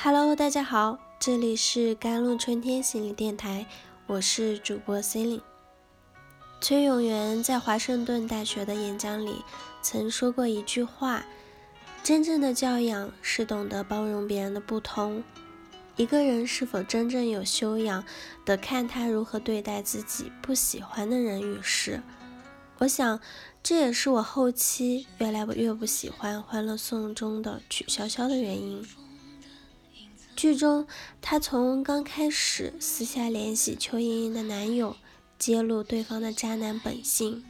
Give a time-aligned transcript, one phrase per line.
[0.00, 3.66] Hello，大家好，这里是甘露春天心理电台，
[4.06, 5.42] 我是主播 c e l i n e
[6.60, 9.42] 崔永元在华盛顿大学的演讲里
[9.82, 11.26] 曾说过一句话：
[12.04, 15.24] 真正的教养是懂得包容别人的不同。
[15.96, 18.04] 一个人是否真正有修养，
[18.44, 22.00] 得看他如何对待自己不喜欢的人与事。
[22.78, 23.18] 我想，
[23.64, 28.86] 这也是我后期越来越不喜欢《欢乐颂》中的曲筱绡的原因。
[30.38, 30.86] 剧中，
[31.20, 34.94] 她从刚开始私下联系邱莹莹的男友，
[35.36, 37.44] 揭露对方的渣男本性，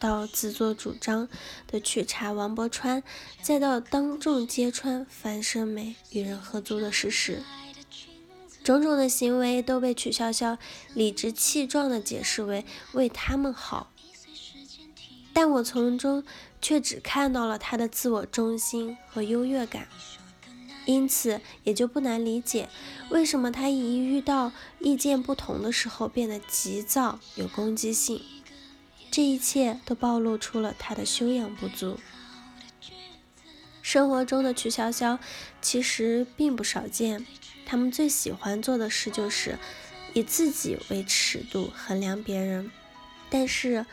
[0.00, 1.28] 到自作主张
[1.66, 3.02] 的去查王柏川，
[3.42, 7.42] 再到当众揭穿樊胜美与人合租的事实。
[8.64, 10.56] 种种的行为都被曲筱绡
[10.94, 12.64] 理直气壮地解释为
[12.94, 13.92] 为他们好，
[15.34, 16.24] 但我从中
[16.62, 19.86] 却只看到了他的自我中心和优越感，
[20.86, 22.70] 因此也就不难理解
[23.10, 28.22] 为什么他一遇到意见不同的时候变得急躁有攻击性。
[29.10, 31.98] 这一切都暴露出了他的修养不足。
[33.82, 35.18] 生活中的曲筱绡
[35.60, 37.26] 其实并不少见。
[37.64, 39.58] 他们最喜欢做的事就是
[40.12, 42.70] 以自己为尺度衡量别人，
[43.28, 43.86] 但是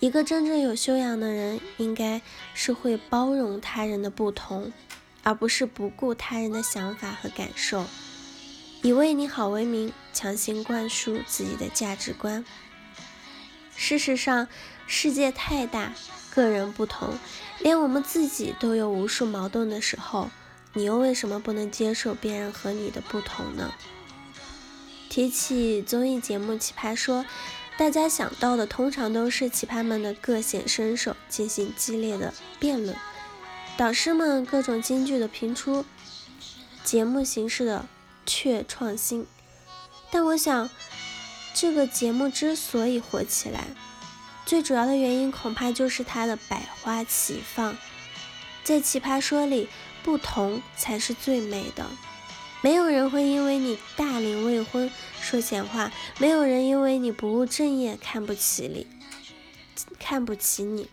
[0.00, 2.20] 一个真正有修养的人，应该
[2.52, 4.72] 是会包容他人的不同，
[5.22, 7.84] 而不是不顾他人的想法和感受，
[8.82, 12.44] 以为你好为名，强行灌输自己的价值观。
[13.76, 14.48] 事实上，
[14.86, 15.94] 世界太大，
[16.34, 17.18] 个人不同，
[17.60, 20.30] 连我们自己都有无数矛盾的时候。
[20.74, 23.74] 你又为什么不能接受别人和你的不同呢？
[25.10, 27.24] 提起综艺节目《奇葩说》，
[27.76, 32.96] 大家想到的通常都是奇葩们的各显身手，进行激烈的辩论，
[33.76, 35.84] 导师们各种金句的评出，
[36.84, 37.86] 节目形式的
[38.26, 39.26] 确创新。
[40.10, 40.70] 但我想，
[41.54, 43.68] 这个节目之所以火起来，
[44.46, 47.76] 最主要的原因恐怕就是它的百花齐放。
[48.62, 49.68] 在《奇葩说》里。
[50.04, 51.88] 不同才是最美的。
[52.60, 58.88] 没有人会因为你大龄未婚说闲话，没有人因为你不务正业看不起你，
[60.00, 60.88] 看不起你。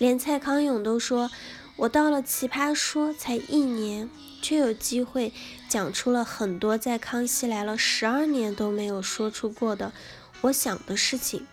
[0.00, 1.30] 连蔡康永都说
[1.76, 4.08] ：“我到了奇葩说才一年，
[4.40, 5.30] 却有机会
[5.68, 9.92] 讲出了很多在康熙来了十二年都没有说出过的
[10.40, 11.46] 我想的事情。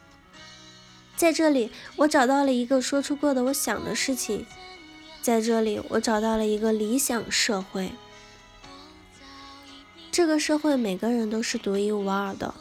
[1.17, 4.45] 在这里，我找到了一个说出过的我想的事情。”
[5.21, 7.91] 在这里，我找到了一个理想社会。
[10.09, 12.53] 这个社会每个人都是独一无二的，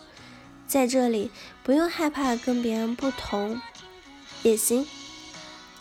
[0.66, 1.30] 在这里
[1.62, 3.62] 不用害怕跟别人不同，
[4.42, 4.84] 也行。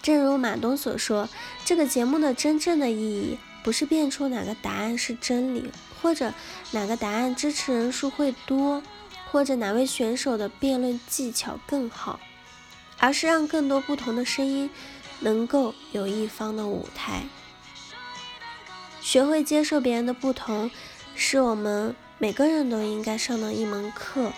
[0.05, 1.27] 正如马东所说，
[1.65, 6.31] 这个节目的真正的意义不是辩出哪个答案是真理，或者
[6.69, 8.83] 哪个答案支持人数会多，
[9.31, 12.19] 或者哪位选手的辩论技巧更好，
[12.99, 14.69] 而是让更多不同的声音。
[15.21, 17.23] 能够有一方的舞台，
[19.01, 20.69] 学会接受别人的不同，
[21.15, 24.31] 是我们每个人都应该上的一门课。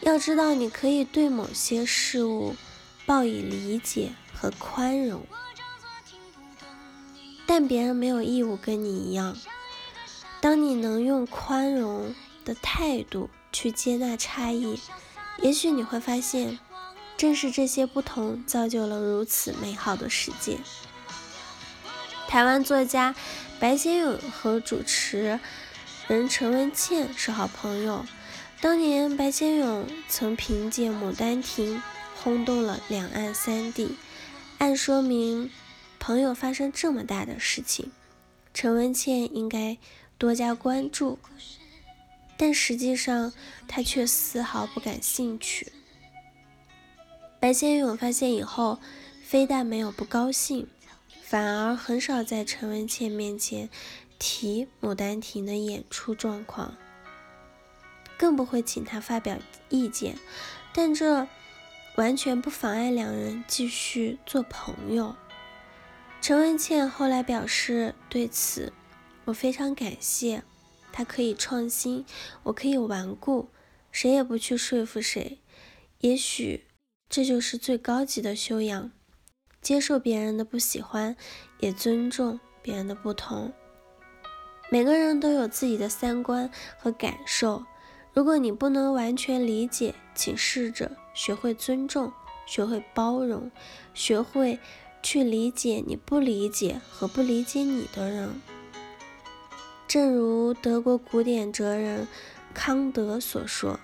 [0.00, 2.56] 要知道，你可以对某些事物
[3.06, 5.24] 报以理解和宽容，
[7.46, 9.36] 但别人没有义务跟你一样。
[10.40, 12.14] 当你能用宽容
[12.44, 14.78] 的态度去接纳差异，
[15.42, 16.58] 也许你会发现。
[17.16, 20.58] 正是这些不同，造就了如此美好的世界。
[22.28, 23.14] 台湾作家
[23.58, 25.40] 白先勇和主持
[26.08, 28.04] 人陈文茜是好朋友。
[28.60, 31.78] 当年白先勇曾凭借《牡丹亭》
[32.22, 33.96] 轰动了两岸三地，
[34.58, 35.50] 按说明
[35.98, 37.92] 朋友发生这么大的事情，
[38.54, 39.76] 陈文茜应该
[40.18, 41.18] 多加关注，
[42.36, 43.32] 但实际上
[43.68, 45.72] 他却丝毫不感兴趣。
[47.38, 48.78] 白先勇发现以后，
[49.22, 50.66] 非但没有不高兴，
[51.22, 53.68] 反而很少在陈文茜面前
[54.18, 56.74] 提《牡丹亭》的演出状况，
[58.16, 59.38] 更不会请他发表
[59.68, 60.16] 意见。
[60.72, 61.28] 但这
[61.96, 65.16] 完全不妨碍两人继续做朋友。
[66.20, 68.72] 陈文茜后来表示，对此
[69.26, 70.42] 我非常感谢。
[70.92, 72.06] 他可以创新，
[72.44, 73.48] 我可以顽固，
[73.90, 75.40] 谁也不去说服谁。
[76.00, 76.64] 也许。
[77.08, 78.90] 这就是最高级的修养，
[79.62, 81.16] 接受别人的不喜欢，
[81.60, 83.52] 也尊重别人的不同。
[84.72, 87.64] 每个人都有自己的三观和感受，
[88.12, 92.12] 如果你不能完全理解，请试着学会尊重，
[92.44, 93.50] 学会包容，
[93.94, 94.60] 学会
[95.02, 98.40] 去理解你不理解和不理解你的人。
[99.88, 102.06] 正如德国古典哲人
[102.52, 103.80] 康德所说：“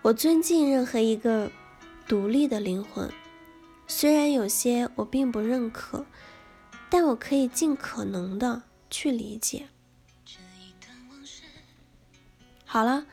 [0.00, 1.50] 我尊敬任何一个
[2.06, 3.12] 独立的灵魂，
[3.86, 6.06] 虽然有些我并不认可，
[6.88, 9.68] 但我可以尽可能的去理解。”
[12.64, 13.06] 好了，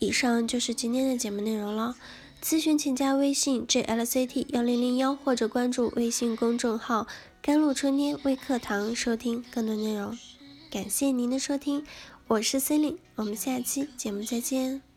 [0.00, 1.96] 以上就是今天的节目内容了。
[2.42, 7.06] 咨询请加微信 jlct 幺零零幺，或者关注微信公众号
[7.42, 10.16] “甘露春天微课堂”，收听更多内容。
[10.70, 11.84] 感谢您的收听，
[12.28, 14.89] 我是 c e l i n e 我们下期节目再见。